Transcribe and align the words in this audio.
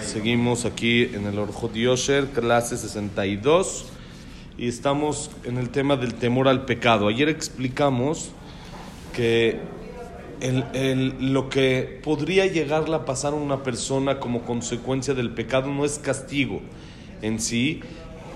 Seguimos 0.00 0.64
aquí 0.64 1.02
en 1.02 1.26
el 1.26 1.38
Orjot 1.38 1.74
Yosher, 1.74 2.26
clase 2.28 2.76
62. 2.76 3.86
Y 4.58 4.68
estamos 4.68 5.30
en 5.44 5.58
el 5.58 5.70
tema 5.70 5.96
del 5.96 6.14
temor 6.14 6.48
al 6.48 6.64
pecado. 6.64 7.08
Ayer 7.08 7.28
explicamos 7.28 8.30
que 9.14 9.58
el, 10.40 10.64
el- 10.72 11.32
lo 11.32 11.48
que 11.48 12.00
podría 12.02 12.46
llegar 12.46 12.92
a 12.92 13.04
pasar 13.04 13.32
a 13.32 13.36
una 13.36 13.62
persona 13.62 14.18
como 14.18 14.42
consecuencia 14.42 15.14
del 15.14 15.30
pecado 15.30 15.68
no 15.70 15.84
es 15.84 15.98
castigo 15.98 16.60
en 17.20 17.38
sí, 17.38 17.80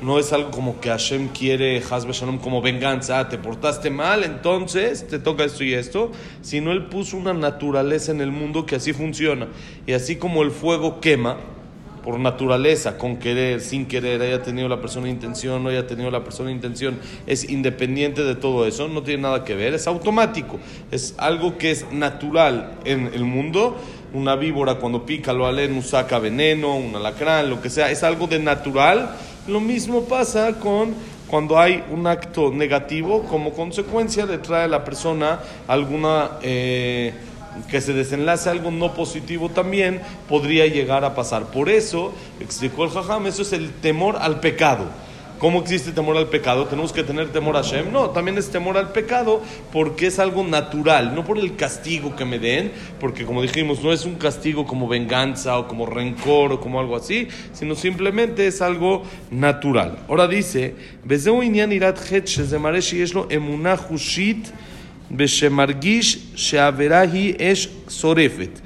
no 0.03 0.19
es 0.19 0.33
algo 0.33 0.51
como 0.51 0.81
que 0.81 0.91
Hashem 0.91 1.29
quiere, 1.29 1.83
Hazbe 1.91 2.13
Shalom, 2.13 2.39
como 2.39 2.61
venganza, 2.63 3.19
ah, 3.19 3.29
te 3.29 3.39
portaste 3.39 3.91
mal, 3.91 4.25
entonces 4.25 5.07
te 5.07 5.19
toca 5.19 5.45
esto 5.45 5.65
y 5.65 5.75
esto, 5.75 6.13
sino 6.43 6.73
Él 6.73 6.87
puso 6.87 7.17
una 7.17 7.33
naturaleza 7.33 8.13
en 8.13 8.21
el 8.21 8.31
mundo 8.31 8.67
que 8.67 8.77
así 8.77 8.93
funciona. 8.93 9.49
Y 9.87 9.93
así 9.93 10.17
como 10.17 10.43
el 10.43 10.51
fuego 10.51 11.01
quema, 11.01 11.39
por 12.07 12.21
naturaleza, 12.21 12.99
con 12.99 13.17
querer, 13.17 13.61
sin 13.61 13.87
querer, 13.87 14.23
haya 14.23 14.41
tenido 14.41 14.69
la 14.69 14.81
persona 14.81 15.09
intención, 15.09 15.65
no 15.65 15.71
haya 15.71 15.89
tenido 15.89 16.09
la 16.09 16.23
persona 16.23 16.53
intención, 16.53 17.01
es 17.27 17.51
independiente 17.51 18.23
de 18.23 18.37
todo 18.37 18.65
eso, 18.65 18.87
no 18.87 19.03
tiene 19.03 19.23
nada 19.23 19.43
que 19.43 19.57
ver, 19.57 19.75
es 19.75 19.89
automático, 19.89 20.61
es 20.93 21.17
algo 21.19 21.59
que 21.59 21.73
es 21.73 21.91
natural 21.91 22.79
en 22.85 23.11
el 23.13 23.25
mundo. 23.25 23.77
Una 24.15 24.37
víbora 24.37 24.77
cuando 24.77 25.05
pica 25.05 25.33
lo 25.33 25.47
aleno 25.47 25.83
saca 25.83 26.21
veneno, 26.21 26.77
un 26.77 26.95
alacrán, 26.95 27.51
lo 27.51 27.61
que 27.61 27.71
sea, 27.71 27.91
es 27.91 28.05
algo 28.05 28.29
de 28.29 28.39
natural. 28.39 29.17
Lo 29.47 29.61
mismo 29.61 30.05
pasa 30.05 30.59
con 30.59 30.95
cuando 31.29 31.59
hay 31.59 31.85
un 31.91 32.07
acto 32.07 32.53
negativo, 32.53 33.23
como 33.25 33.53
consecuencia 33.53 34.27
le 34.27 34.39
trae 34.39 34.65
a 34.65 34.69
la 34.69 34.85
persona 34.85 35.41
alguna... 35.67 36.39
eh, 36.43 37.15
que 37.71 37.81
se 37.81 37.93
desenlace 37.93 38.51
algo 38.51 38.71
no 38.71 38.93
positivo 38.95 39.49
también 39.49 40.01
podría 40.29 40.67
llegar 40.67 41.05
a 41.05 41.15
pasar. 41.15 41.45
Por 41.47 41.69
eso, 41.69 42.13
explicó 42.41 42.85
el 42.85 42.91
Jajam, 42.91 43.27
eso 43.27 43.43
es 43.43 43.53
el 43.53 43.73
temor 43.73 44.17
al 44.21 44.41
pecado. 44.41 44.85
¿Cómo 45.39 45.61
existe 45.61 45.93
temor 45.93 46.17
al 46.17 46.29
pecado? 46.29 46.65
¿Tenemos 46.67 46.95
que 46.95 47.03
tener 47.03 47.29
temor 47.29 47.59
a 47.59 47.63
Hashem? 47.63 47.93
No, 47.93 48.09
también 48.09 48.39
es 48.39 48.49
temor 48.49 48.79
al 48.79 48.93
pecado 48.93 49.43
porque 49.71 50.07
es 50.07 50.19
algo 50.19 50.43
natural, 50.43 51.15
no 51.15 51.25
por 51.27 51.39
el 51.39 51.57
castigo 51.57 52.17
que 52.17 52.25
me 52.25 52.39
den, 52.39 52.73
porque 52.99 53.27
como 53.27 53.43
dijimos, 53.43 53.83
no 53.83 53.93
es 53.93 54.07
un 54.07 54.15
castigo 54.15 54.67
como 54.67 54.89
venganza 54.89 55.59
o 55.59 55.69
como 55.69 55.85
rencor 55.85 56.53
o 56.53 56.61
como 56.61 56.81
algo 56.81 56.97
así, 56.97 57.29
sino 57.53 57.75
simplemente 57.75 58.47
es 58.47 58.63
algo 58.63 59.03
natural. 59.31 59.99
Ahora 60.09 60.27
dice, 60.27 60.75
emunah 63.29 63.79
hushit, 63.91 64.47
Beshemargish 65.11 66.35
Sorefet. 67.89 68.66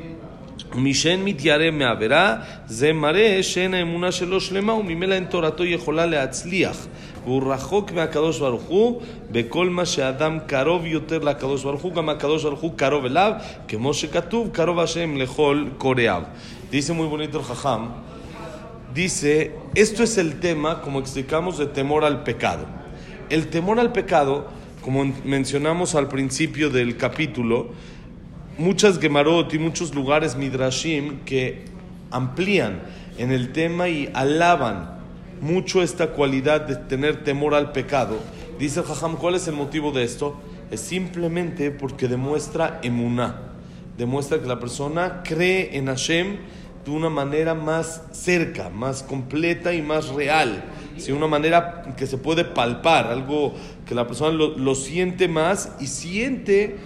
משאין 0.74 1.24
מתיירא 1.24 1.70
מעבירה, 1.70 2.36
זה 2.66 2.92
מראה 2.92 3.42
שאין 3.42 3.74
האמונה 3.74 4.12
שלו 4.12 4.40
שלמה 4.40 4.74
וממילא 4.74 5.14
אין 5.14 5.24
תורתו 5.24 5.64
יכולה 5.64 6.06
להצליח. 6.06 6.86
והוא 7.24 7.52
רחוק 7.52 7.92
מהקדוש 7.92 8.38
ברוך 8.38 8.62
הוא, 8.62 9.02
בכל 9.30 9.70
מה 9.70 9.86
שאדם 9.86 10.38
קרוב 10.46 10.86
יותר 10.86 11.18
לקדוש 11.18 11.64
ברוך 11.64 11.82
הוא, 11.82 11.92
גם 11.94 12.08
הקדוש 12.08 12.42
ברוך 12.44 12.60
הוא 12.60 12.72
קרוב 12.76 13.04
אליו, 13.04 13.32
כמו 13.68 13.94
שכתוב, 13.94 14.48
קרוב 14.52 14.78
השם 14.78 15.16
לכל 15.16 15.64
קוראיו. 15.78 16.22
Dice 16.70 16.92
muy 16.92 17.06
bonito 17.06 17.38
el 17.38 17.44
Jajam, 17.44 17.82
dice, 18.92 19.52
esto 19.76 20.02
es 20.02 20.18
el 20.18 20.40
tema, 20.40 20.80
como 20.82 20.98
explicamos, 20.98 21.58
de 21.58 21.66
temor 21.66 22.04
al 22.04 22.24
pecado. 22.24 22.64
El 23.30 23.46
temor 23.46 23.78
al 23.78 23.92
pecado, 23.92 24.48
como 24.80 25.04
mencionamos 25.24 25.94
al 25.94 26.08
principio 26.08 26.70
del 26.70 26.96
capítulo, 26.96 27.70
muchas 28.61 28.99
Gemarot 28.99 29.51
y 29.55 29.59
muchos 29.59 29.95
lugares 29.95 30.35
Midrashim 30.35 31.21
que 31.25 31.65
amplían 32.11 32.81
en 33.17 33.31
el 33.31 33.51
tema 33.51 33.89
y 33.89 34.09
alaban 34.13 34.99
mucho 35.41 35.81
esta 35.81 36.11
cualidad 36.11 36.61
de 36.61 36.75
tener 36.75 37.23
temor 37.23 37.55
al 37.55 37.71
pecado. 37.71 38.19
Dice 38.59 38.81
el 38.81 39.15
¿cuál 39.17 39.35
es 39.35 39.47
el 39.47 39.55
motivo 39.55 39.91
de 39.91 40.03
esto? 40.03 40.39
Es 40.69 40.79
simplemente 40.79 41.71
porque 41.71 42.07
demuestra 42.07 42.79
emuná, 42.83 43.53
demuestra 43.97 44.39
que 44.39 44.47
la 44.47 44.59
persona 44.59 45.23
cree 45.23 45.75
en 45.75 45.87
Hashem 45.87 46.37
de 46.85 46.91
una 46.91 47.09
manera 47.09 47.55
más 47.55 48.03
cerca, 48.11 48.69
más 48.69 49.01
completa 49.01 49.73
y 49.73 49.81
más 49.81 50.09
real. 50.09 50.63
Sí, 50.97 51.11
una 51.11 51.27
manera 51.27 51.95
que 51.97 52.05
se 52.05 52.19
puede 52.19 52.45
palpar, 52.45 53.07
algo 53.07 53.55
que 53.87 53.95
la 53.95 54.05
persona 54.05 54.31
lo 54.31 54.75
siente 54.75 55.27
más 55.27 55.71
y 55.79 55.87
siente 55.87 56.77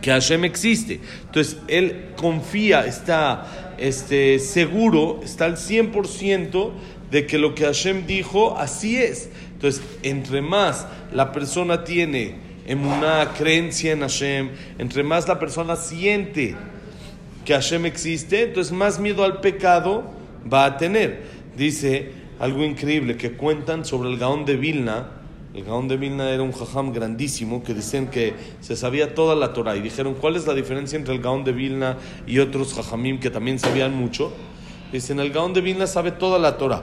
que 0.00 0.10
Hashem 0.10 0.44
existe. 0.44 1.00
Entonces, 1.26 1.58
él 1.68 2.10
confía, 2.16 2.86
está 2.86 3.74
este, 3.78 4.38
seguro, 4.38 5.20
está 5.22 5.46
al 5.46 5.56
100% 5.56 6.70
de 7.10 7.26
que 7.26 7.38
lo 7.38 7.54
que 7.54 7.64
Hashem 7.64 8.06
dijo, 8.06 8.56
así 8.58 8.96
es. 8.96 9.30
Entonces, 9.52 9.82
entre 10.02 10.42
más 10.42 10.86
la 11.12 11.32
persona 11.32 11.84
tiene 11.84 12.34
en 12.66 12.84
una 12.84 13.32
creencia 13.36 13.92
en 13.92 14.00
Hashem, 14.00 14.50
entre 14.78 15.02
más 15.02 15.28
la 15.28 15.38
persona 15.38 15.76
siente 15.76 16.56
que 17.44 17.54
Hashem 17.54 17.86
existe, 17.86 18.42
entonces 18.42 18.72
más 18.72 18.98
miedo 18.98 19.24
al 19.24 19.40
pecado 19.40 20.04
va 20.52 20.64
a 20.64 20.76
tener. 20.76 21.22
Dice 21.56 22.10
algo 22.38 22.64
increíble 22.64 23.16
que 23.16 23.32
cuentan 23.32 23.84
sobre 23.84 24.10
el 24.10 24.18
Gaón 24.18 24.44
de 24.44 24.56
Vilna. 24.56 25.10
El 25.56 25.64
Gaón 25.64 25.88
de 25.88 25.96
Vilna 25.96 26.28
era 26.28 26.42
un 26.42 26.52
jajam 26.52 26.92
grandísimo 26.92 27.62
que 27.62 27.72
dicen 27.72 28.08
que 28.08 28.34
se 28.60 28.76
sabía 28.76 29.14
toda 29.14 29.34
la 29.34 29.54
Torah 29.54 29.74
y 29.74 29.80
dijeron 29.80 30.12
cuál 30.12 30.36
es 30.36 30.46
la 30.46 30.52
diferencia 30.52 30.98
entre 30.98 31.14
el 31.14 31.22
Gaón 31.22 31.44
de 31.44 31.52
Vilna 31.52 31.96
y 32.26 32.40
otros 32.40 32.74
jajamim 32.74 33.18
que 33.18 33.30
también 33.30 33.58
sabían 33.58 33.94
mucho. 33.94 34.34
Dicen 34.92 35.18
el 35.18 35.32
Gaón 35.32 35.54
de 35.54 35.62
Vilna 35.62 35.86
sabe 35.86 36.10
toda 36.10 36.38
la 36.38 36.58
Torah 36.58 36.82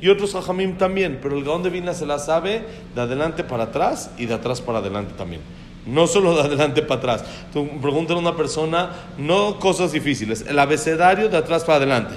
y 0.00 0.08
otros 0.08 0.32
jajamim 0.32 0.78
también, 0.78 1.18
pero 1.20 1.36
el 1.36 1.44
Gaón 1.44 1.62
de 1.62 1.68
Vilna 1.68 1.92
se 1.92 2.06
la 2.06 2.18
sabe 2.18 2.64
de 2.94 3.00
adelante 3.02 3.44
para 3.44 3.64
atrás 3.64 4.10
y 4.16 4.24
de 4.24 4.32
atrás 4.32 4.62
para 4.62 4.78
adelante 4.78 5.12
también. 5.18 5.42
No 5.84 6.06
solo 6.06 6.34
de 6.34 6.40
adelante 6.40 6.80
para 6.80 7.00
atrás. 7.00 7.24
Tú 7.52 7.68
pregúntale 7.82 8.18
a 8.18 8.22
una 8.22 8.36
persona, 8.38 8.90
no 9.18 9.58
cosas 9.58 9.92
difíciles, 9.92 10.46
el 10.48 10.58
abecedario 10.58 11.28
de 11.28 11.36
atrás 11.36 11.62
para 11.64 11.76
adelante. 11.76 12.14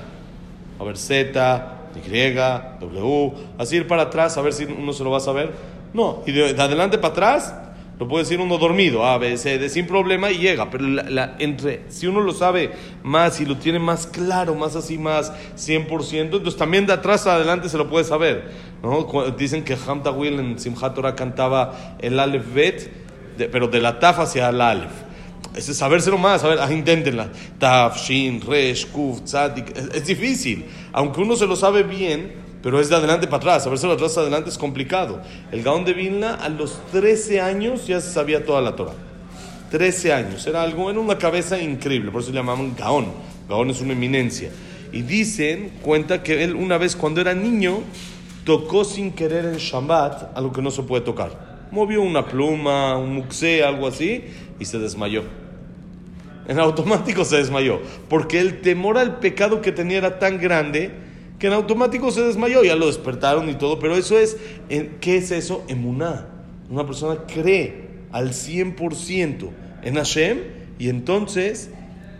A 0.79 0.85
ver, 0.85 0.97
Z, 0.97 1.73
Y, 1.97 2.34
W, 2.79 3.34
así 3.57 3.75
ir 3.75 3.88
para 3.88 4.03
atrás, 4.03 4.38
a 4.38 4.41
ver 4.41 4.53
si 4.53 4.63
uno 4.63 4.94
se 4.94 5.03
lo 5.03 5.12
va 5.12 5.17
a 5.17 5.19
saber. 5.19 5.77
No, 5.94 6.24
y 6.25 6.31
de, 6.31 6.53
de 6.53 6.62
adelante 6.62 6.98
para 6.98 7.14
atrás, 7.14 7.53
lo 8.00 8.08
puede 8.08 8.25
decir 8.25 8.40
uno 8.40 8.59
dormido, 8.59 9.06
A, 9.06 9.18
B, 9.18 9.38
C, 9.38 9.70
sin 9.70 9.88
problema 9.88 10.30
y 10.30 10.38
llega. 10.38 10.70
Pero 10.70 10.86
entre, 11.40 11.86
si 11.88 12.06
uno 12.06 12.22
lo 12.22 12.31
sabe 12.31 12.72
más 13.02 13.42
y 13.42 13.46
lo 13.46 13.58
tiene 13.58 13.80
más 13.80 14.06
claro, 14.06 14.53
más 14.53 14.76
así, 14.76 15.00
más 15.00 15.34
100%, 15.56 16.22
entonces 16.22 16.56
también 16.58 16.86
de 16.86 16.94
atrás 16.94 17.26
a 17.26 17.36
adelante 17.36 17.70
se 17.70 17.78
lo 17.78 17.90
puede 17.90 18.06
saber. 18.06 18.52
¿no? 18.84 19.08
Dicen 19.31 19.64
que 19.64 19.76
Hamta 19.76 20.12
Will 20.12 20.40
en 20.40 20.59
Simchat 20.59 20.94
Torah 20.94 21.16
cantaba 21.16 21.96
el 22.00 22.20
Aleph 22.20 22.53
Bet, 22.53 22.92
pero 23.52 23.68
de 23.68 23.81
la 23.81 24.00
Taf 24.00 24.20
hacia 24.20 24.50
el 24.50 24.62
Aleph. 24.62 24.92
Es 25.56 25.66
sabérselo 25.66 26.20
más, 26.20 26.44
a 26.44 26.50
ver, 26.50 26.59
ah, 26.59 26.72
inténtenla. 26.72 27.30
Taf, 27.58 27.97
Shin, 27.97 28.42
Resh, 28.42 28.86
Kuf, 28.92 29.22
Tzadik. 29.22 29.76
Es 29.76 30.06
difícil. 30.06 30.68
Aunque 30.94 31.20
uno 31.22 31.36
se 31.36 31.47
lo 31.47 31.56
sabe 31.56 31.81
bien, 31.81 32.47
pero 32.62 32.79
es 32.79 32.90
de 32.90 32.95
adelante 32.95 33.28
para 33.28 33.38
atrás. 33.38 33.63
Sabérselo 33.63 33.91
de 33.91 33.97
atrás 33.97 34.18
adelante 34.18 34.50
es 34.50 34.57
complicado. 34.57 35.22
El 35.51 35.63
Gaón 35.63 35.85
de 35.85 35.94
Vilna 35.94 36.35
a 36.35 36.50
los 36.50 36.79
13 36.91 37.41
años 37.41 37.88
ya 37.88 38.01
sabía 38.01 38.45
toda 38.45 38.62
la 38.62 38.75
Torah. 38.75 38.94
13 39.72 40.13
años. 40.13 40.47
Era 40.47 40.63
algo, 40.63 40.90
era 40.90 41.00
una 41.00 41.17
cabeza 41.17 41.59
increíble. 41.61 42.11
Por 42.11 42.22
eso 42.22 42.32
le 42.32 42.37
llamaban 42.37 42.76
Gaón. 42.76 43.08
Gaón 43.47 43.70
es 43.70 43.82
una 43.82 43.93
eminencia. 43.93 44.49
Y 44.91 45.02
dicen, 45.02 45.72
cuenta 45.82 46.23
que 46.23 46.43
él 46.43 46.55
una 46.55 46.78
vez 46.78 46.96
cuando 46.96 47.22
era 47.22 47.34
niño 47.34 47.82
tocó 48.46 48.85
sin 48.85 49.11
querer 49.11 49.46
en 49.46 49.58
Shabbat 49.58 50.35
algo 50.37 50.53
que 50.53 50.61
no 50.61 50.72
se 50.72 50.84
puede 50.84 51.03
tocar. 51.03 51.67
Movió 51.72 52.02
una 52.02 52.26
pluma, 52.26 52.97
un 52.97 53.14
muxé, 53.14 53.64
algo 53.64 53.87
así, 53.87 54.23
y 54.58 54.66
se 54.66 54.79
desmayó. 54.79 55.23
En 56.47 56.59
automático 56.59 57.26
se 57.26 57.37
desmayó. 57.37 57.82
Porque 58.08 58.40
el 58.40 58.61
temor 58.61 58.97
al 58.97 59.20
pecado 59.20 59.61
que 59.61 59.73
tenía 59.73 59.97
era 59.97 60.17
tan 60.17 60.40
grande 60.40 61.07
que 61.39 61.47
en 61.47 61.53
automático 61.53 62.11
se 62.11 62.23
desmayó. 62.23 62.63
Ya 62.63 62.75
lo 62.75 62.87
despertaron 62.87 63.49
y 63.49 63.55
todo. 63.55 63.79
Pero 63.79 63.95
eso 63.95 64.17
es, 64.17 64.37
¿qué 64.69 65.17
es 65.17 65.31
eso? 65.31 65.63
Emuná. 65.67 66.28
Una 66.69 66.85
persona 66.85 67.23
cree 67.25 67.87
al 68.11 68.29
100% 68.31 69.49
en 69.84 69.95
Hashem 69.95 70.39
y 70.79 70.89
entonces 70.89 71.69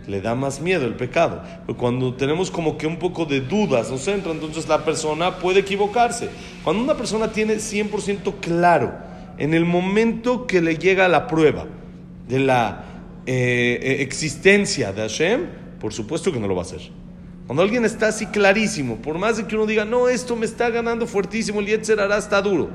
le 0.06 0.20
da 0.20 0.34
más 0.34 0.60
miedo 0.60 0.86
el 0.86 0.94
pecado. 0.94 1.42
Pero 1.66 1.78
cuando 1.78 2.14
tenemos 2.14 2.50
como 2.50 2.78
que 2.78 2.86
un 2.86 2.98
poco 2.98 3.26
de 3.26 3.40
dudas 3.40 3.90
nos 3.90 4.08
entra, 4.08 4.32
entonces 4.32 4.68
la 4.68 4.84
persona 4.84 5.38
puede 5.38 5.60
equivocarse. 5.60 6.30
Cuando 6.64 6.82
una 6.82 6.96
persona 6.96 7.30
tiene 7.32 7.56
100% 7.56 8.34
claro, 8.40 8.94
en 9.36 9.54
el 9.54 9.64
momento 9.64 10.46
que 10.46 10.60
le 10.60 10.76
llega 10.76 11.08
la 11.08 11.26
prueba 11.26 11.66
de 12.26 12.38
la 12.40 12.84
eh, 13.26 13.78
eh, 13.82 14.02
existencia 14.02 14.92
de 14.92 15.02
Hashem, 15.02 15.46
por 15.78 15.92
supuesto 15.92 16.32
que 16.32 16.40
no 16.40 16.48
lo 16.48 16.54
va 16.54 16.62
a 16.62 16.64
hacer. 16.64 16.80
Cuando 17.48 17.62
alguien 17.62 17.86
está 17.86 18.08
así 18.08 18.26
clarísimo, 18.26 18.96
por 18.96 19.16
más 19.16 19.38
de 19.38 19.46
que 19.46 19.56
uno 19.56 19.64
diga, 19.64 19.86
no, 19.86 20.10
esto 20.10 20.36
me 20.36 20.44
está 20.44 20.68
ganando 20.68 21.06
fuertísimo, 21.06 21.60
el 21.60 21.66
Yetzer 21.66 21.98
hará 21.98 22.18
está 22.18 22.42
duro, 22.42 22.68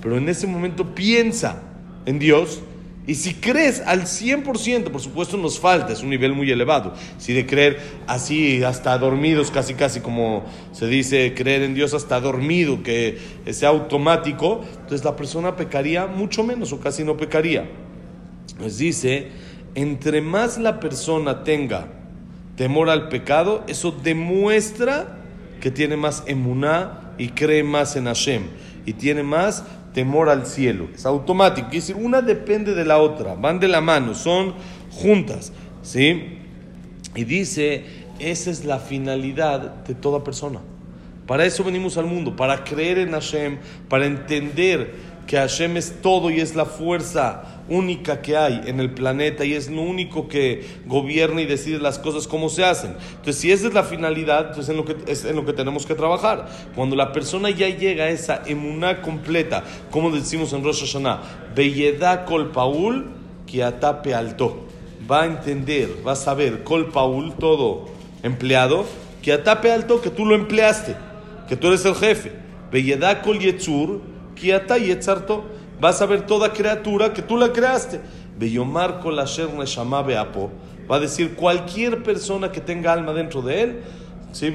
pero 0.00 0.16
en 0.16 0.26
ese 0.30 0.46
momento 0.46 0.94
piensa 0.94 1.60
en 2.06 2.18
Dios, 2.18 2.62
y 3.06 3.16
si 3.16 3.34
crees 3.34 3.82
al 3.82 4.04
100%, 4.04 4.84
por 4.84 5.02
supuesto 5.02 5.36
nos 5.36 5.60
falta, 5.60 5.92
es 5.92 6.02
un 6.02 6.08
nivel 6.08 6.32
muy 6.32 6.50
elevado. 6.50 6.94
Si 7.18 7.34
de 7.34 7.44
creer 7.44 7.78
así 8.06 8.64
hasta 8.64 8.96
dormidos, 8.96 9.50
casi 9.50 9.74
casi 9.74 10.00
como 10.00 10.46
se 10.72 10.86
dice, 10.86 11.34
creer 11.34 11.60
en 11.60 11.74
Dios 11.74 11.92
hasta 11.92 12.18
dormido, 12.18 12.82
que 12.82 13.18
sea 13.50 13.68
automático, 13.68 14.62
entonces 14.72 15.04
la 15.04 15.16
persona 15.16 15.54
pecaría 15.54 16.06
mucho 16.06 16.44
menos 16.44 16.72
o 16.72 16.80
casi 16.80 17.04
no 17.04 17.18
pecaría. 17.18 17.68
Nos 18.58 18.78
dice, 18.78 19.28
entre 19.74 20.22
más 20.22 20.56
la 20.56 20.80
persona 20.80 21.44
tenga 21.44 22.03
temor 22.56 22.90
al 22.90 23.08
pecado, 23.08 23.64
eso 23.66 23.90
demuestra 23.90 25.18
que 25.60 25.70
tiene 25.70 25.96
más 25.96 26.22
emuná 26.26 27.12
y 27.18 27.28
cree 27.28 27.62
más 27.62 27.96
en 27.96 28.04
Hashem 28.04 28.42
y 28.86 28.92
tiene 28.94 29.22
más 29.22 29.64
temor 29.92 30.28
al 30.28 30.46
cielo. 30.46 30.88
Es 30.94 31.06
automático. 31.06 31.68
Quiere 31.68 31.86
decir, 31.86 31.96
una 31.96 32.20
depende 32.20 32.74
de 32.74 32.84
la 32.84 32.98
otra, 32.98 33.34
van 33.34 33.60
de 33.60 33.68
la 33.68 33.80
mano, 33.80 34.14
son 34.14 34.54
juntas. 34.90 35.52
¿Sí? 35.82 36.38
Y 37.14 37.24
dice, 37.24 37.84
esa 38.18 38.50
es 38.50 38.64
la 38.64 38.78
finalidad 38.78 39.84
de 39.84 39.94
toda 39.94 40.24
persona. 40.24 40.60
Para 41.26 41.46
eso 41.46 41.64
venimos 41.64 41.96
al 41.96 42.06
mundo, 42.06 42.36
para 42.36 42.64
creer 42.64 42.98
en 42.98 43.12
Hashem, 43.12 43.58
para 43.88 44.04
entender 44.04 44.94
que 45.26 45.36
Hashem 45.36 45.76
es 45.76 46.02
todo 46.02 46.30
y 46.30 46.40
es 46.40 46.54
la 46.54 46.66
fuerza 46.66 47.62
única 47.68 48.20
que 48.20 48.36
hay 48.36 48.62
en 48.66 48.78
el 48.78 48.92
planeta 48.92 49.44
y 49.44 49.54
es 49.54 49.70
lo 49.70 49.80
único 49.80 50.28
que 50.28 50.64
gobierna 50.86 51.40
y 51.40 51.46
decide 51.46 51.78
las 51.78 51.98
cosas 51.98 52.26
como 52.26 52.48
se 52.48 52.64
hacen. 52.64 52.94
Entonces, 53.10 53.36
si 53.36 53.50
esa 53.50 53.68
es 53.68 53.74
la 53.74 53.84
finalidad, 53.84 54.48
entonces 54.48 54.68
en 54.68 54.76
lo 54.76 54.84
que, 54.84 54.96
es 55.10 55.24
en 55.24 55.36
lo 55.36 55.46
que 55.46 55.52
tenemos 55.54 55.86
que 55.86 55.94
trabajar. 55.94 56.48
Cuando 56.74 56.94
la 56.94 57.12
persona 57.12 57.50
ya 57.50 57.68
llega 57.68 58.04
a 58.04 58.10
esa 58.10 58.42
emuná 58.46 59.00
completa, 59.00 59.64
como 59.90 60.10
decimos 60.10 60.52
en 60.52 60.62
Rosh 60.62 60.80
Hashanah, 60.80 61.22
Beyeda 61.54 62.24
Kol 62.26 62.50
Paul, 62.50 63.14
atape 63.62 64.14
alto. 64.14 64.66
Va 65.10 65.22
a 65.22 65.26
entender, 65.26 65.88
va 66.06 66.12
a 66.12 66.16
saber, 66.16 66.64
Kol 66.64 66.88
Paul, 66.88 67.34
todo 67.38 67.86
empleado, 68.22 68.86
atape 69.32 69.70
alto, 69.70 70.00
que 70.00 70.10
tú 70.10 70.24
lo 70.24 70.34
empleaste, 70.34 70.96
que 71.48 71.56
tú 71.56 71.68
eres 71.68 71.84
el 71.84 71.94
jefe. 71.94 72.32
Beyeda 72.72 73.22
Kol 73.22 73.38
Yetzur, 73.38 74.00
ata 74.52 74.78
Yetzarto 74.78 75.44
vas 75.80 76.00
a 76.02 76.06
ver 76.06 76.26
toda 76.26 76.52
criatura 76.52 77.12
que 77.12 77.22
tú 77.22 77.36
la 77.36 77.52
creaste. 77.52 78.00
Beyomar 78.38 79.00
Kolasher 79.00 79.52
Neshama 79.52 80.02
Beapo. 80.02 80.50
Va 80.90 80.96
a 80.96 81.00
decir 81.00 81.34
cualquier 81.34 82.02
persona 82.02 82.50
que 82.50 82.60
tenga 82.60 82.92
alma 82.92 83.12
dentro 83.12 83.42
de 83.42 83.62
él. 83.62 83.80
Sí, 84.32 84.52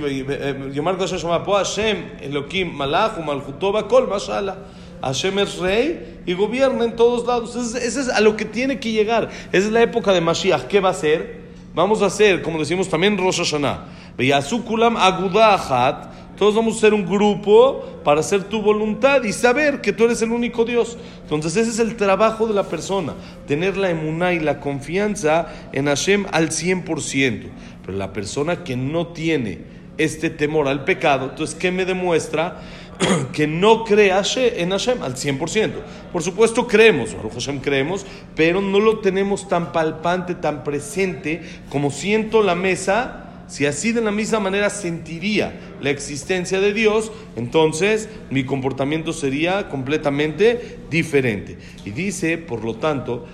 Yomar 0.74 0.98
Kolasher 0.98 1.18
Neshama 1.18 1.38
Beapo. 1.38 1.56
Hashem, 1.56 1.98
Elohim, 2.22 2.74
Malach, 2.74 3.18
Malchutova, 3.18 3.88
Kol, 3.88 4.08
Mashallah. 4.08 4.58
Hashem 5.02 5.40
es 5.40 5.58
rey 5.60 6.22
y 6.26 6.34
gobierna 6.34 6.84
en 6.84 6.96
todos 6.96 7.26
lados. 7.26 7.56
Ese 7.56 8.02
es 8.02 8.10
a 8.10 8.20
lo 8.20 8.36
que 8.36 8.46
tiene 8.46 8.80
que 8.80 8.92
llegar. 8.92 9.30
Esa 9.52 9.68
es 9.68 9.72
la 9.72 9.82
época 9.82 10.12
de 10.12 10.22
Mashiach. 10.22 10.64
¿Qué 10.68 10.80
va 10.80 10.90
a 10.90 10.94
ser? 10.94 11.40
Vamos 11.74 12.02
a 12.02 12.08
hacer, 12.08 12.42
como 12.42 12.60
decimos 12.60 12.90
también 12.90 13.18
Rosh 13.18 13.38
Hashanah. 13.38 13.86
Beyasukulam 14.18 14.98
Agudahat 14.98 16.29
todos 16.40 16.56
vamos 16.56 16.78
a 16.78 16.80
ser 16.80 16.94
un 16.94 17.06
grupo 17.06 18.00
para 18.06 18.22
hacer 18.22 18.46
tu 18.46 18.62
voluntad 18.62 19.24
y 19.24 19.34
saber 19.34 19.82
que 19.82 19.92
tú 19.92 20.06
eres 20.06 20.22
el 20.22 20.32
único 20.32 20.64
Dios. 20.64 20.98
Entonces 21.24 21.58
ese 21.58 21.72
es 21.72 21.80
el 21.80 21.98
trabajo 21.98 22.48
de 22.48 22.54
la 22.54 22.64
persona, 22.64 23.14
tener 23.46 23.76
la 23.76 23.90
emuná 23.90 24.32
y 24.32 24.40
la 24.40 24.62
confianza 24.62 25.50
en 25.74 25.88
Hashem 25.88 26.28
al 26.32 26.48
100%. 26.50 27.50
Pero 27.86 27.98
la 27.98 28.14
persona 28.14 28.64
que 28.64 28.78
no 28.78 29.08
tiene 29.08 29.60
este 29.98 30.30
temor 30.30 30.70
al 30.70 30.86
pecado, 30.86 31.26
entonces 31.32 31.58
¿qué 31.58 31.72
me 31.74 31.84
demuestra? 31.84 32.62
que 33.34 33.46
no 33.46 33.84
cree 33.84 34.14
en 34.14 34.70
Hashem 34.70 35.04
al 35.04 35.16
100%. 35.16 35.72
Por 36.14 36.24
supuesto 36.24 36.68
creemos, 36.68 37.16
Baruch 37.16 37.34
Hashem 37.34 37.60
creemos, 37.60 38.06
pero 38.38 38.62
no 38.62 38.80
lo 38.80 39.00
tenemos 39.00 39.50
tan 39.50 39.74
palpante, 39.74 40.36
tan 40.36 40.64
presente 40.64 41.42
como 41.70 41.92
siento 41.92 42.42
la 42.44 42.56
mesa 42.56 43.29
si 43.50 43.66
así 43.66 43.92
de 43.92 44.02
la 44.02 44.12
misma 44.12 44.40
manera 44.40 44.70
sentiría 44.70 45.60
la 45.82 45.90
existencia 45.90 46.60
de 46.60 46.72
Dios, 46.72 47.12
entonces 47.36 48.08
mi 48.30 48.46
comportamiento 48.46 49.12
sería 49.12 49.70
completamente 49.70 50.78
diferente. 50.92 51.58
Y 51.84 51.90
dice, 51.90 52.38
por 52.38 52.64
lo 52.64 52.76
tanto, 52.76 53.26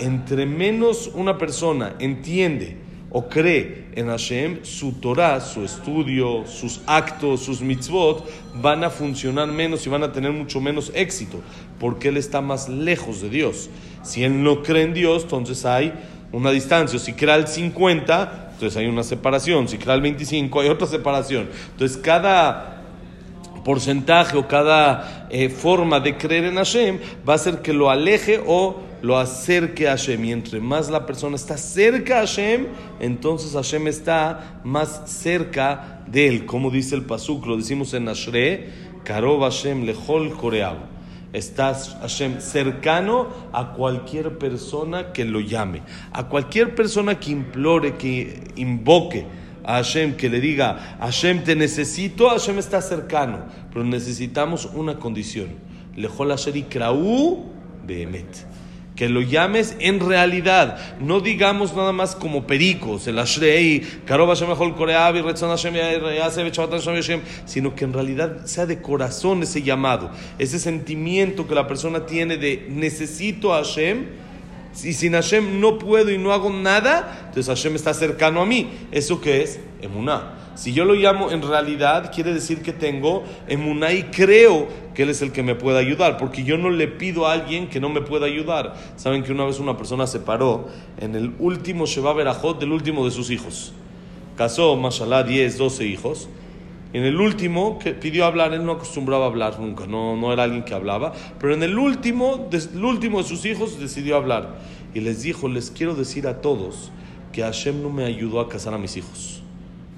entre 0.00 0.46
menos 0.46 1.10
una 1.14 1.36
persona 1.36 1.96
entiende 1.98 2.78
o 3.10 3.28
cree 3.28 3.88
en 3.94 4.06
Hashem, 4.06 4.60
su 4.64 4.92
Torah, 4.92 5.38
su 5.40 5.62
estudio, 5.64 6.46
sus 6.46 6.80
actos, 6.86 7.40
sus 7.40 7.60
mitzvot 7.60 8.26
van 8.62 8.84
a 8.84 8.90
funcionar 8.90 9.48
menos 9.48 9.86
y 9.86 9.90
van 9.90 10.02
a 10.02 10.12
tener 10.12 10.32
mucho 10.32 10.62
menos 10.62 10.90
éxito, 10.94 11.40
porque 11.78 12.08
él 12.08 12.16
está 12.16 12.40
más 12.40 12.70
lejos 12.70 13.20
de 13.20 13.28
Dios. 13.28 13.68
Si 14.02 14.24
él 14.24 14.42
no 14.42 14.62
cree 14.62 14.84
en 14.84 14.94
Dios, 14.94 15.24
entonces 15.24 15.66
hay 15.66 15.92
una 16.32 16.50
distancia. 16.52 16.98
Si 16.98 17.12
crea 17.12 17.36
el 17.36 17.48
50, 17.48 18.47
entonces 18.58 18.76
hay 18.76 18.88
una 18.88 19.04
separación. 19.04 19.68
El 19.86 20.00
25, 20.00 20.60
hay 20.60 20.68
otra 20.68 20.88
separación. 20.88 21.48
Entonces 21.70 21.96
cada 21.96 22.82
porcentaje 23.64 24.36
o 24.36 24.48
cada 24.48 25.28
eh, 25.30 25.48
forma 25.48 26.00
de 26.00 26.16
creer 26.16 26.46
en 26.46 26.56
Hashem 26.56 26.98
va 27.26 27.34
a 27.34 27.36
hacer 27.36 27.62
que 27.62 27.72
lo 27.72 27.88
aleje 27.88 28.42
o 28.44 28.80
lo 29.00 29.16
acerque 29.16 29.86
a 29.86 29.92
Hashem. 29.92 30.24
Y 30.24 30.32
entre 30.32 30.58
más 30.58 30.90
la 30.90 31.06
persona 31.06 31.36
está 31.36 31.56
cerca 31.56 32.16
a 32.16 32.20
Hashem, 32.26 32.66
entonces 32.98 33.52
Hashem 33.52 33.86
está 33.86 34.60
más 34.64 35.02
cerca 35.06 36.02
de 36.08 36.26
él. 36.26 36.44
Como 36.44 36.72
dice 36.72 36.96
el 36.96 37.02
Pasuk, 37.02 37.46
lo 37.46 37.56
decimos 37.56 37.94
en 37.94 38.08
Ashre, 38.08 38.70
Karov 39.04 39.42
Hashem 39.42 39.84
lehol 39.84 40.32
koreab 40.32 40.97
Estás, 41.32 41.96
Hashem, 42.00 42.40
cercano 42.40 43.28
a 43.52 43.72
cualquier 43.74 44.38
persona 44.38 45.12
que 45.12 45.24
lo 45.24 45.40
llame, 45.40 45.82
a 46.12 46.28
cualquier 46.28 46.74
persona 46.74 47.20
que 47.20 47.32
implore, 47.32 47.96
que 47.96 48.52
invoque 48.56 49.26
a 49.62 49.74
Hashem, 49.74 50.16
que 50.16 50.30
le 50.30 50.40
diga, 50.40 50.96
Hashem, 51.00 51.44
te 51.44 51.54
necesito, 51.54 52.30
Hashem 52.30 52.58
está 52.58 52.80
cercano, 52.80 53.44
pero 53.70 53.84
necesitamos 53.84 54.66
una 54.72 54.98
condición. 54.98 55.48
Lejol 55.96 56.30
Hashem 56.30 56.56
y 56.56 56.62
Kraú 56.62 57.44
Behemet 57.86 58.46
que 58.98 59.08
lo 59.08 59.22
llames 59.22 59.76
en 59.78 60.00
realidad, 60.00 60.98
no 60.98 61.20
digamos 61.20 61.72
nada 61.76 61.92
más 61.92 62.16
como 62.16 62.48
pericos, 62.48 63.06
el 63.06 63.20
Ashrei, 63.20 63.80
Karoba 64.04 64.34
Shemechol 64.34 64.74
Koreabi, 64.74 65.20
Retzon 65.20 65.50
Hashem, 65.50 65.74
Hashem, 65.76 67.20
sino 67.44 67.76
que 67.76 67.84
en 67.84 67.92
realidad 67.92 68.44
sea 68.46 68.66
de 68.66 68.82
corazón 68.82 69.44
ese 69.44 69.62
llamado, 69.62 70.10
ese 70.40 70.58
sentimiento 70.58 71.46
que 71.46 71.54
la 71.54 71.68
persona 71.68 72.06
tiene 72.06 72.38
de 72.38 72.66
necesito 72.70 73.54
a 73.54 73.58
Hashem, 73.58 74.06
y 74.82 74.92
sin 74.92 75.12
Hashem 75.12 75.60
no 75.60 75.78
puedo 75.78 76.10
y 76.10 76.18
no 76.18 76.32
hago 76.32 76.50
nada, 76.50 77.26
entonces 77.28 77.46
Hashem 77.46 77.76
está 77.76 77.94
cercano 77.94 78.42
a 78.42 78.46
mí. 78.46 78.68
¿Eso 78.90 79.20
qué 79.20 79.42
es? 79.42 79.60
Emuná. 79.80 80.47
Si 80.58 80.72
yo 80.72 80.84
lo 80.84 80.94
llamo 80.94 81.30
en 81.30 81.40
realidad, 81.40 82.10
quiere 82.12 82.34
decir 82.34 82.62
que 82.62 82.72
tengo 82.72 83.22
emuná 83.46 83.92
y 83.92 84.02
creo 84.02 84.66
que 84.92 85.04
Él 85.04 85.10
es 85.10 85.22
el 85.22 85.30
que 85.30 85.44
me 85.44 85.54
puede 85.54 85.78
ayudar, 85.78 86.16
porque 86.16 86.42
yo 86.42 86.58
no 86.58 86.68
le 86.68 86.88
pido 86.88 87.28
a 87.28 87.34
alguien 87.34 87.68
que 87.68 87.78
no 87.78 87.88
me 87.90 88.00
pueda 88.00 88.26
ayudar. 88.26 88.74
Saben 88.96 89.22
que 89.22 89.30
una 89.30 89.44
vez 89.44 89.60
una 89.60 89.76
persona 89.76 90.08
se 90.08 90.18
paró 90.18 90.66
en 90.98 91.14
el 91.14 91.32
último 91.38 91.86
Sheba 91.86 92.12
Berajot 92.12 92.58
del 92.58 92.72
último 92.72 93.04
de 93.04 93.12
sus 93.12 93.30
hijos. 93.30 93.72
Casó, 94.36 94.74
mashallah, 94.74 95.22
10, 95.22 95.58
12 95.58 95.84
hijos. 95.86 96.28
En 96.92 97.04
el 97.04 97.20
último 97.20 97.78
que 97.78 97.92
pidió 97.92 98.24
hablar, 98.24 98.52
él 98.52 98.66
no 98.66 98.72
acostumbraba 98.72 99.26
a 99.26 99.28
hablar 99.28 99.60
nunca, 99.60 99.86
no, 99.86 100.16
no 100.16 100.32
era 100.32 100.42
alguien 100.42 100.64
que 100.64 100.74
hablaba, 100.74 101.12
pero 101.38 101.54
en 101.54 101.62
el 101.62 101.78
último, 101.78 102.48
el 102.50 102.84
último 102.84 103.18
de 103.18 103.28
sus 103.28 103.44
hijos 103.44 103.78
decidió 103.78 104.16
hablar 104.16 104.58
y 104.92 104.98
les 104.98 105.22
dijo, 105.22 105.46
les 105.46 105.70
quiero 105.70 105.94
decir 105.94 106.26
a 106.26 106.40
todos 106.40 106.90
que 107.30 107.42
Hashem 107.42 107.80
no 107.80 107.90
me 107.90 108.06
ayudó 108.06 108.40
a 108.40 108.48
casar 108.48 108.74
a 108.74 108.78
mis 108.78 108.96
hijos. 108.96 109.44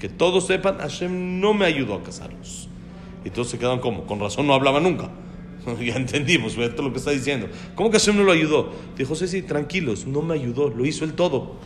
Que 0.01 0.09
todos 0.09 0.47
sepan, 0.47 0.79
Hashem 0.79 1.41
no 1.41 1.53
me 1.53 1.67
ayudó 1.67 1.95
a 1.95 2.03
casarlos. 2.03 2.69
Y 3.25 3.31
todos 3.31 3.51
se 3.51 3.59
quedan 3.59 3.81
como, 3.81 4.07
con 4.07 4.19
razón 4.19 4.47
no 4.47 4.55
hablaba 4.55 4.81
nunca. 4.81 5.11
ya 5.81 5.97
entendimos, 5.97 6.53
esto 6.53 6.77
es 6.77 6.81
lo 6.81 6.93
que 6.93 6.99
está 6.99 7.11
diciendo. 7.11 7.49
¿Cómo 7.75 7.91
que 7.91 7.99
Hashem 7.99 8.17
no 8.17 8.25
lo 8.25 8.33
ayudó? 8.33 8.73
Dijo, 8.97 9.15
sí, 9.15 9.29
sí, 9.29 9.43
tranquilos, 9.43 10.07
no 10.07 10.23
me 10.23 10.35
ayudó, 10.35 10.71
lo 10.71 10.87
hizo 10.87 11.05
él 11.05 11.13
todo. 11.13 11.57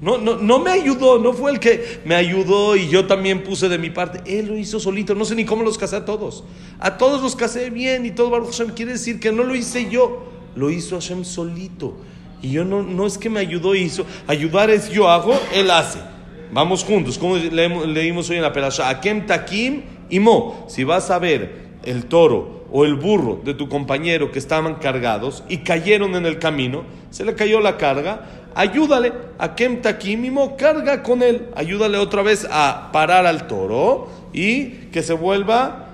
No, 0.00 0.18
no, 0.18 0.36
no 0.36 0.58
me 0.58 0.72
ayudó, 0.72 1.20
no 1.20 1.32
fue 1.32 1.52
el 1.52 1.60
que 1.60 2.00
me 2.04 2.16
ayudó 2.16 2.74
y 2.74 2.88
yo 2.88 3.06
también 3.06 3.44
puse 3.44 3.68
de 3.68 3.78
mi 3.78 3.90
parte. 3.90 4.20
Él 4.26 4.46
lo 4.48 4.58
hizo 4.58 4.80
solito, 4.80 5.14
no 5.14 5.24
sé 5.24 5.36
ni 5.36 5.44
cómo 5.44 5.62
los 5.62 5.78
casé 5.78 5.94
a 5.94 6.04
todos. 6.04 6.42
A 6.80 6.98
todos 6.98 7.22
los 7.22 7.36
casé 7.36 7.70
bien 7.70 8.04
y 8.04 8.10
todo 8.10 8.28
Baruch 8.28 8.50
Hashem 8.50 8.70
quiere 8.70 8.92
decir 8.92 9.20
que 9.20 9.30
no 9.30 9.44
lo 9.44 9.54
hice 9.54 9.88
yo, 9.88 10.24
lo 10.56 10.70
hizo 10.70 10.96
Hashem 10.96 11.24
solito. 11.24 11.94
Y 12.42 12.50
yo 12.50 12.64
no, 12.64 12.82
no 12.82 13.06
es 13.06 13.16
que 13.16 13.30
me 13.30 13.38
ayudó 13.38 13.76
hizo, 13.76 14.04
ayudar 14.26 14.70
es 14.70 14.90
yo 14.90 15.08
hago, 15.08 15.38
él 15.54 15.70
hace. 15.70 16.00
Vamos 16.52 16.84
juntos, 16.84 17.16
como 17.16 17.36
leímos 17.36 18.28
hoy 18.28 18.36
en 18.36 18.42
la 18.42 18.52
perasha, 18.52 18.90
Akem 18.90 19.24
Takim 19.24 19.84
y 20.10 20.20
Mo. 20.20 20.66
Si 20.68 20.84
vas 20.84 21.10
a 21.10 21.18
ver 21.18 21.72
el 21.82 22.04
toro 22.04 22.66
o 22.70 22.84
el 22.84 22.94
burro 22.94 23.40
de 23.42 23.54
tu 23.54 23.70
compañero 23.70 24.30
que 24.30 24.38
estaban 24.38 24.74
cargados 24.74 25.44
y 25.48 25.58
cayeron 25.58 26.14
en 26.14 26.26
el 26.26 26.38
camino, 26.38 26.84
se 27.08 27.24
le 27.24 27.34
cayó 27.34 27.58
la 27.60 27.78
carga, 27.78 28.26
ayúdale 28.54 29.14
a 29.38 29.54
Kem 29.54 29.80
Takimimo, 29.80 30.58
carga 30.58 31.02
con 31.02 31.22
él, 31.22 31.48
ayúdale 31.56 31.96
otra 31.96 32.20
vez 32.20 32.46
a 32.50 32.90
parar 32.92 33.24
al 33.24 33.46
toro 33.46 34.10
y 34.34 34.66
que 34.92 35.02
se 35.02 35.14
vuelva 35.14 35.86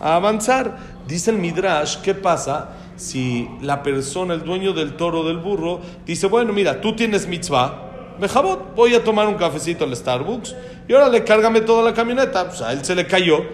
a 0.00 0.14
avanzar. 0.16 0.78
Dice 1.06 1.32
el 1.32 1.36
Midrash, 1.36 1.98
¿qué 1.98 2.14
pasa 2.14 2.70
si 2.96 3.46
la 3.60 3.82
persona, 3.82 4.32
el 4.32 4.42
dueño 4.42 4.72
del 4.72 4.94
toro 4.96 5.22
del 5.22 5.36
burro, 5.36 5.80
dice, 6.06 6.28
bueno, 6.28 6.54
mira, 6.54 6.80
tú 6.80 6.96
tienes 6.96 7.28
mitzvah, 7.28 7.87
mejabot, 8.18 8.74
voy 8.74 8.94
a 8.94 9.02
tomar 9.02 9.26
un 9.28 9.34
cafecito 9.34 9.84
al 9.84 9.94
Starbucks 9.94 10.54
y 10.88 10.92
ahora 10.92 11.08
le 11.08 11.24
cárgame 11.24 11.60
toda 11.60 11.82
la 11.82 11.94
camioneta, 11.94 12.50
sea, 12.50 12.68
a 12.68 12.72
él 12.72 12.84
se 12.84 12.94
le 12.94 13.06
cayó, 13.06 13.44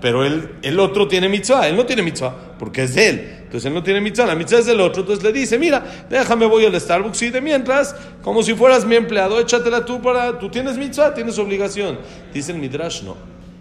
pero 0.00 0.24
él, 0.24 0.56
el 0.62 0.80
otro 0.80 1.06
tiene 1.08 1.28
mitzvah, 1.28 1.68
él 1.68 1.76
no 1.76 1.84
tiene 1.84 2.02
mitzvah, 2.02 2.34
porque 2.58 2.84
es 2.84 2.94
de 2.94 3.08
él. 3.08 3.36
Entonces 3.42 3.66
él 3.66 3.74
no 3.74 3.82
tiene 3.82 4.00
mitzvah, 4.00 4.26
la 4.26 4.34
mitzvah 4.34 4.60
es 4.60 4.66
del 4.66 4.80
otro. 4.80 5.02
Entonces 5.02 5.24
le 5.24 5.32
dice, 5.32 5.58
mira, 5.58 6.06
déjame, 6.08 6.46
voy 6.46 6.64
al 6.64 6.80
Starbucks 6.80 7.20
y 7.22 7.30
de 7.30 7.40
mientras, 7.40 7.94
como 8.22 8.42
si 8.42 8.54
fueras 8.54 8.86
mi 8.86 8.96
empleado, 8.96 9.38
échatela 9.40 9.84
tú 9.84 10.00
para, 10.00 10.38
tú 10.38 10.48
tienes 10.48 10.78
mitzvah, 10.78 11.12
tienes 11.12 11.38
obligación. 11.38 11.98
Dice 12.32 12.52
el 12.52 12.58
Midrash, 12.58 13.02
no. 13.02 13.16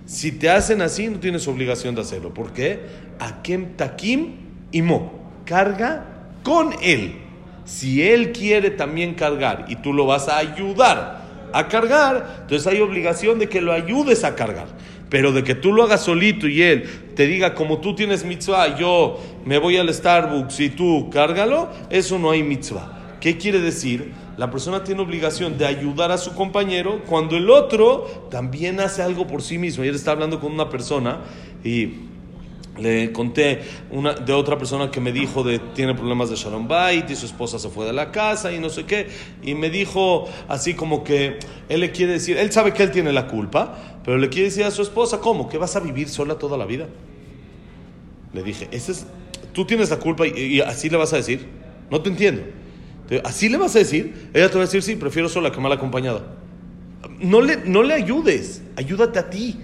Si 0.05 0.31
te 0.31 0.49
hacen 0.49 0.81
así, 0.81 1.07
no 1.07 1.19
tienes 1.19 1.47
obligación 1.47 1.93
de 1.93 2.01
hacerlo. 2.01 2.33
¿Por 2.33 2.53
qué? 2.53 2.79
Akem 3.19 3.75
takim 3.75 4.35
imo. 4.71 5.41
Carga 5.45 6.05
con 6.43 6.73
él. 6.81 7.28
Si 7.69 8.01
él 8.01 8.31
quiere 8.31 8.71
también 8.71 9.13
cargar 9.13 9.65
y 9.67 9.75
tú 9.75 9.93
lo 9.93 10.07
vas 10.07 10.27
a 10.27 10.39
ayudar 10.39 11.21
a 11.53 11.67
cargar, 11.67 12.39
entonces 12.41 12.65
hay 12.65 12.81
obligación 12.81 13.37
de 13.37 13.47
que 13.47 13.61
lo 13.61 13.71
ayudes 13.71 14.23
a 14.23 14.35
cargar. 14.35 14.65
Pero 15.11 15.31
de 15.31 15.43
que 15.43 15.53
tú 15.53 15.71
lo 15.71 15.83
hagas 15.83 16.03
solito 16.03 16.47
y 16.47 16.63
él 16.63 16.89
te 17.15 17.27
diga, 17.27 17.53
como 17.53 17.77
tú 17.77 17.93
tienes 17.93 18.25
mitzvah, 18.25 18.75
yo 18.75 19.19
me 19.45 19.59
voy 19.59 19.77
al 19.77 19.93
Starbucks 19.93 20.59
y 20.61 20.69
tú 20.69 21.11
cárgalo, 21.11 21.69
eso 21.91 22.17
no 22.17 22.31
hay 22.31 22.41
mitzvah. 22.41 23.17
¿Qué 23.21 23.37
quiere 23.37 23.59
decir? 23.59 24.13
La 24.35 24.49
persona 24.49 24.83
tiene 24.83 25.01
obligación 25.01 25.59
de 25.59 25.67
ayudar 25.67 26.11
a 26.11 26.17
su 26.17 26.33
compañero 26.33 27.03
cuando 27.05 27.37
el 27.37 27.51
otro 27.51 28.27
también 28.31 28.79
hace 28.79 29.03
algo 29.03 29.27
por 29.27 29.43
sí 29.43 29.59
mismo. 29.59 29.83
Ayer 29.83 29.93
estaba 29.93 30.15
hablando 30.15 30.39
con 30.39 30.51
una 30.51 30.69
persona 30.69 31.19
y 31.63 32.08
le 32.79 33.11
conté 33.11 33.61
una, 33.91 34.13
de 34.13 34.33
otra 34.33 34.57
persona 34.57 34.89
que 34.91 34.99
me 34.99 35.11
dijo 35.11 35.43
de 35.43 35.59
tiene 35.59 35.93
problemas 35.93 36.29
de 36.29 36.35
Shalom 36.35 36.67
Bait 36.67 37.09
y 37.09 37.15
su 37.15 37.25
esposa 37.25 37.59
se 37.59 37.69
fue 37.69 37.85
de 37.85 37.93
la 37.93 38.11
casa 38.11 38.51
y 38.51 38.59
no 38.59 38.69
sé 38.69 38.85
qué. 38.85 39.07
Y 39.43 39.53
me 39.53 39.69
dijo 39.69 40.27
así 40.47 40.73
como 40.73 41.03
que 41.03 41.39
él 41.67 41.79
le 41.81 41.91
quiere 41.91 42.13
decir, 42.13 42.37
él 42.37 42.51
sabe 42.51 42.73
que 42.73 42.83
él 42.83 42.91
tiene 42.91 43.11
la 43.11 43.27
culpa, 43.27 43.99
pero 44.03 44.17
le 44.17 44.29
quiere 44.29 44.45
decir 44.45 44.63
a 44.63 44.71
su 44.71 44.81
esposa, 44.81 45.19
¿cómo? 45.19 45.49
¿Que 45.49 45.57
vas 45.57 45.75
a 45.75 45.79
vivir 45.79 46.09
sola 46.09 46.35
toda 46.35 46.57
la 46.57 46.65
vida? 46.65 46.87
Le 48.33 48.43
dije, 48.43 48.67
Ese 48.71 48.93
es, 48.93 49.05
tú 49.53 49.65
tienes 49.65 49.89
la 49.89 49.97
culpa 49.97 50.27
y, 50.27 50.31
y 50.31 50.61
así 50.61 50.89
le 50.89 50.97
vas 50.97 51.13
a 51.13 51.17
decir. 51.17 51.47
No 51.89 52.01
te 52.01 52.09
entiendo. 52.09 52.43
Así 53.23 53.49
le 53.49 53.57
vas 53.57 53.75
a 53.75 53.79
decir. 53.79 54.29
Ella 54.33 54.49
te 54.49 54.55
va 54.55 54.63
a 54.63 54.65
decir, 54.65 54.83
sí, 54.83 54.95
prefiero 54.95 55.29
sola 55.29 55.51
que 55.51 55.59
mal 55.59 55.71
acompañada. 55.71 56.35
No 57.19 57.41
le, 57.41 57.57
no 57.57 57.81
le 57.83 57.93
ayudes, 57.93 58.61
ayúdate 58.75 59.19
a 59.19 59.29
ti. 59.29 59.57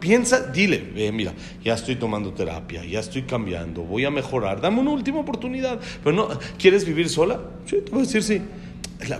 Piensa, 0.00 0.40
dile, 0.40 0.92
eh, 0.96 1.12
mira, 1.12 1.34
ya 1.62 1.74
estoy 1.74 1.96
tomando 1.96 2.32
terapia, 2.32 2.82
ya 2.84 3.00
estoy 3.00 3.22
cambiando, 3.22 3.82
voy 3.82 4.06
a 4.06 4.10
mejorar, 4.10 4.60
dame 4.60 4.80
una 4.80 4.92
última 4.92 5.20
oportunidad. 5.20 5.78
Pero 6.02 6.16
no, 6.16 6.28
¿quieres 6.58 6.86
vivir 6.86 7.10
sola? 7.10 7.40
Sí, 7.66 7.76
te 7.84 7.90
voy 7.90 8.00
a 8.00 8.02
decir 8.04 8.22
sí. 8.22 8.40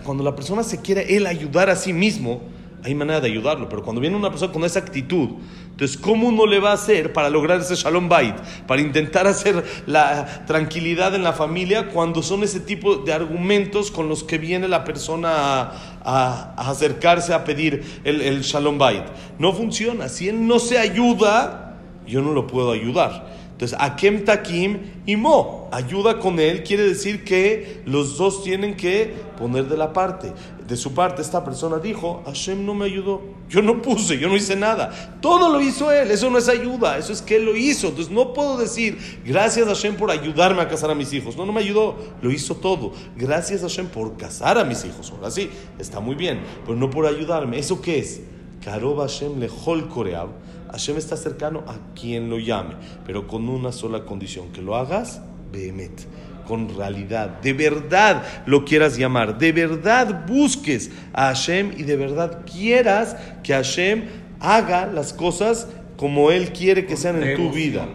Cuando 0.03 0.25
la 0.25 0.35
persona 0.35 0.63
se 0.63 0.81
quiere 0.81 1.17
él 1.17 1.27
ayudar 1.27 1.69
a 1.69 1.77
sí 1.77 1.93
mismo, 1.93 2.41
hay 2.83 2.95
manera 2.95 3.21
de 3.21 3.29
ayudarlo. 3.29 3.69
Pero 3.69 3.83
cuando 3.83 4.01
viene 4.01 4.17
una 4.17 4.31
persona 4.31 4.53
con 4.53 4.65
esa 4.65 4.79
actitud, 4.79 5.29
entonces, 5.73 5.97
¿cómo 5.97 6.29
uno 6.29 6.45
le 6.45 6.61
va 6.61 6.73
a 6.73 6.75
hacer 6.75 7.13
para 7.15 7.31
lograr 7.31 7.61
ese 7.61 7.75
shalom 7.75 8.07
bait? 8.09 8.37
Para 8.67 8.83
intentar 8.83 9.27
hacer 9.27 9.65
la 9.87 10.45
tranquilidad 10.47 11.15
en 11.15 11.23
la 11.23 11.33
familia 11.33 11.89
cuando 11.89 12.23
son 12.23 12.43
ese 12.43 12.61
tipo 12.61 12.97
de 12.97 13.15
argumentos 13.15 13.91
con 13.91 14.07
los 14.07 14.23
que 14.23 14.37
viene 14.37 14.69
la 14.69 14.85
persona 14.85 15.73
a, 16.05 16.55
acercarse 16.59 17.33
a 17.33 17.45
pedir 17.45 17.83
el, 18.05 18.21
el 18.21 18.43
shalom 18.43 18.77
bait. 18.77 19.05
No 19.39 19.55
funciona. 19.55 20.11
Si 20.11 20.29
él 20.29 20.47
no 20.47 20.59
se 20.59 20.79
ayuda, 20.79 21.79
yo 22.07 22.21
no 22.21 22.33
lo 22.33 22.47
puedo 22.47 22.73
ayudar. 22.73 23.31
Entonces, 23.61 23.79
Akem 23.79 24.25
Takim 24.25 24.79
y 25.05 25.17
Mo, 25.17 25.69
ayuda 25.71 26.19
con 26.19 26.41
él, 26.41 26.63
quiere 26.63 26.83
decir 26.83 27.25
que 27.25 27.83
los 27.85 28.17
dos 28.17 28.43
tienen 28.43 28.75
que 28.75 29.15
poner 29.39 29.67
de 29.67 29.77
la 29.77 29.93
parte. 29.93 30.33
De 30.71 30.77
su 30.77 30.95
parte, 30.95 31.21
esta 31.21 31.43
persona 31.43 31.79
dijo, 31.79 32.23
Hashem 32.27 32.65
no 32.65 32.75
me 32.75 32.85
ayudó, 32.85 33.21
yo 33.49 33.61
no 33.61 33.83
puse, 33.83 34.17
yo 34.21 34.29
no 34.29 34.37
hice 34.37 34.55
nada. 34.55 35.19
Todo 35.21 35.49
lo 35.49 35.61
hizo 35.61 35.91
él, 35.91 36.13
eso 36.13 36.31
no 36.31 36.39
es 36.39 36.49
ayuda, 36.49 36.97
eso 36.97 37.13
es 37.13 37.21
que 37.23 37.35
él 37.35 37.45
lo 37.45 37.57
hizo. 37.57 37.89
Entonces, 37.89 38.13
no 38.13 38.33
puedo 38.33 38.57
decir, 38.57 38.97
gracias 39.25 39.67
Hashem 39.67 39.97
por 39.97 40.13
ayudarme 40.13 40.63
a 40.63 40.69
casar 40.69 40.89
a 40.93 40.95
mis 40.95 41.13
hijos. 41.13 41.37
No, 41.37 41.45
no 41.45 41.53
me 41.53 41.59
ayudó, 41.59 41.97
lo 42.23 42.31
hizo 42.31 42.55
todo. 42.55 42.93
Gracias 43.17 43.63
Hashem 43.63 43.89
por 43.89 44.17
casar 44.17 44.59
a 44.59 44.65
mis 44.65 44.85
hijos. 44.85 45.11
Ahora 45.11 45.33
sí, 45.33 45.51
está 45.81 45.99
muy 45.99 46.15
bien, 46.15 46.41
pero 46.65 46.79
no 46.79 46.89
por 46.89 47.05
ayudarme. 47.05 47.59
¿Eso 47.59 47.83
qué 47.83 47.99
es? 47.99 48.21
Karob 48.65 49.01
Hashem 49.01 49.41
lehol 49.41 49.89
koreab. 49.89 50.29
Hashem 50.71 50.97
está 50.99 51.17
cercano 51.17 51.65
a 51.67 51.79
quien 52.01 52.31
lo 52.31 52.39
llame, 52.39 52.77
pero 53.05 53.27
con 53.27 53.49
una 53.49 53.73
sola 53.73 54.05
condición, 54.05 54.53
que 54.53 54.63
lo 54.63 54.77
hagas 54.77 55.21
behemet, 55.51 56.07
con 56.51 56.77
realidad, 56.77 57.41
de 57.43 57.53
verdad 57.53 58.25
lo 58.45 58.65
quieras 58.65 58.99
llamar, 58.99 59.39
de 59.39 59.53
verdad 59.53 60.27
busques 60.27 60.91
a 61.13 61.27
Hashem 61.27 61.75
y 61.77 61.85
de 61.85 61.95
verdad 61.95 62.41
quieras 62.45 63.17
que 63.45 63.53
Hashem 63.53 64.07
haga 64.41 64.87
las 64.87 65.13
cosas 65.13 65.69
como 65.97 66.33
Él 66.33 66.51
quiere 66.51 66.87
que 66.87 66.97
sean 66.97 67.23
en 67.23 67.37
tu 67.37 67.53
vida 67.53 67.87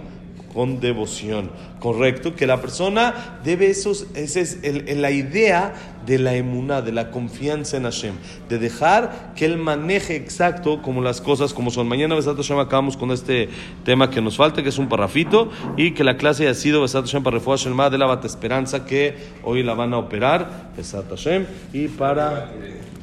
con 0.55 0.79
devoción. 0.79 1.51
Correcto, 1.79 2.33
que 2.33 2.47
la 2.47 2.61
persona 2.61 3.39
debe 3.43 3.69
esos, 3.69 4.07
esa 4.15 4.39
es 4.39 4.59
el- 4.63 5.01
la 5.01 5.11
idea 5.11 5.73
de 6.05 6.17
la 6.17 6.33
emuná, 6.35 6.81
de 6.81 6.91
la 6.91 7.11
confianza 7.11 7.77
en 7.77 7.83
Hashem, 7.83 8.13
de 8.47 8.57
dejar 8.57 9.33
que 9.35 9.45
Él 9.45 9.57
maneje 9.57 10.15
exacto 10.15 10.81
como 10.81 11.01
las 11.01 11.19
cosas 11.19 11.53
como 11.53 11.69
son. 11.71 11.87
Mañana, 11.87 12.15
Besat 12.15 12.37
Hashem, 12.37 12.57
acabamos 12.57 12.95
con 12.95 13.11
este 13.11 13.49
tema 13.83 14.09
que 14.09 14.21
nos 14.21 14.37
falta, 14.37 14.63
que 14.63 14.69
es 14.69 14.77
un 14.77 14.87
parrafito, 14.87 15.51
y 15.77 15.91
que 15.91 16.03
la 16.03 16.15
clase 16.17 16.47
ha 16.47 16.53
sido 16.53 16.81
Besat 16.81 17.05
Hashem 17.05 17.21
para 17.21 17.37
Shelma 17.37 17.89
de 17.89 17.97
la 17.97 18.05
Bata 18.05 18.25
Esperanza, 18.25 18.85
que 18.85 19.15
hoy 19.43 19.61
la 19.61 19.73
van 19.73 19.93
a 19.93 19.97
operar, 19.97 20.71
Besat 20.77 21.09
Hashem, 21.09 21.45
y 21.73 21.87
para... 21.89 22.49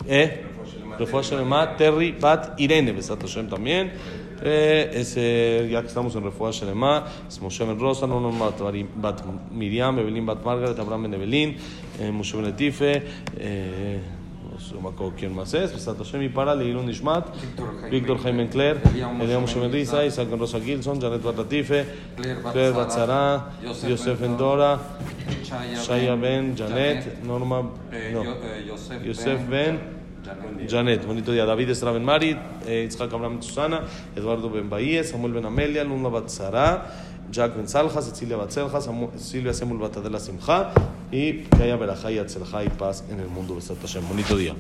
¿Eh? 0.09 0.47
Terry, 1.77 2.13
Bat, 2.19 2.59
Irene, 2.61 2.93
Besat 2.93 3.21
Hashem 3.21 3.49
también. 3.49 3.93
Eh, 4.45 4.91
ese, 4.95 5.69
ya 5.71 5.81
que 5.83 5.87
estamos 5.87 6.17
en 6.17 6.25
Refuah 6.25 6.51
Shelema, 6.51 7.07
es 7.29 7.41
Moshe 7.41 7.65
Ben 7.65 7.79
Rosa, 7.79 8.09
Nono 8.09 8.33
Bat, 8.33 8.61
Bat 8.97 9.23
Miriam, 9.53 9.97
Evelyn 10.01 10.27
Bat 10.27 10.45
Margaret, 10.45 10.79
Abraham 10.79 11.05
Ben 11.05 11.15
Evelyn, 11.15 11.57
eh, 12.01 12.11
Moshe 12.11 12.37
Ben 12.37 12.47
Letife, 12.47 13.03
eh, 13.39 14.01
no 14.75 14.91
no 14.91 15.13
quién 15.17 15.35
más 15.35 15.55
es, 15.55 15.73
Besat 15.73 15.97
Hashem 15.97 16.23
y 16.23 16.29
para 16.29 16.55
Leilun 16.55 16.87
Nishmat, 16.87 17.27
Víctor 17.91 18.19
Jaime 18.19 18.49
Claire, 18.49 18.81
Elia 19.21 19.39
Moshe 19.39 19.61
Ben 19.61 19.71
Risa, 19.71 20.05
Isaac 20.05 20.29
Ben 20.29 20.41
Rosa 20.41 20.61
Gilson, 20.61 21.01
Janet 21.01 21.23
Bat 21.23 21.37
Latife, 21.37 21.87
Claire 22.17 22.73
Bat 22.73 22.91
Zara, 22.91 23.51
Yosef 23.63 24.21
Ben 24.21 24.37
Dora, 24.37 24.79
Shaya 25.75 26.17
Ben, 26.17 26.57
Janet, 26.57 27.23
Norma, 27.23 27.63
no, 28.13 28.25
Yosef 29.05 29.49
Ben, 29.49 30.02
Janet, 30.69 31.05
bonito 31.07 31.33
día. 31.33 31.45
David 31.45 31.71
Esra 31.71 31.91
Ben 31.93 32.05
Mari, 32.05 32.37
eh, 32.67 32.85
Itzhak 32.89 33.13
Abraham 33.13 33.43
Susana, 33.43 33.83
Eduardo 34.15 34.49
Ben 34.51 34.69
Bahía, 34.71 35.03
Samuel 35.05 35.33
Ben 35.33 35.45
Amelia, 35.47 35.85
Luna 35.85 36.09
Bat 36.09 36.29
Sara, 36.29 36.87
Jack 37.31 37.57
Ben 37.57 37.67
Salja, 37.69 38.01
Cecilia 38.03 38.37
Bat 38.37 38.51
Selja, 38.51 38.81
Samu- 38.81 39.11
Silvia 39.17 39.53
Semul 39.53 39.79
Bat 39.79 39.97
Adela 39.99 40.21
Simja 40.21 40.73
y 41.11 41.43
que 41.45 41.63
haya 41.63 41.77
verajá 41.77 42.11
y 42.13 42.69
paz 42.69 43.05
en 43.11 43.21
el 43.21 43.29
mundo. 43.29 43.59
Bonito 44.09 44.37
día. 44.37 44.55